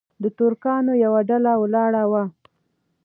[0.21, 2.23] د ترکانو یوه ډله ولاړه وه.